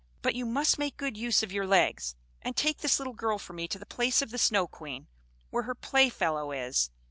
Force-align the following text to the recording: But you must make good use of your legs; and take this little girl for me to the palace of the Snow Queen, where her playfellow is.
But 0.23 0.33
you 0.33 0.47
must 0.47 0.79
make 0.79 0.97
good 0.97 1.15
use 1.15 1.43
of 1.43 1.51
your 1.51 1.67
legs; 1.67 2.15
and 2.41 2.57
take 2.57 2.79
this 2.79 2.99
little 2.99 3.13
girl 3.13 3.37
for 3.37 3.53
me 3.53 3.67
to 3.67 3.77
the 3.77 3.85
palace 3.85 4.23
of 4.23 4.31
the 4.31 4.39
Snow 4.39 4.65
Queen, 4.65 5.05
where 5.51 5.61
her 5.69 5.75
playfellow 5.75 6.51
is. 6.51 6.89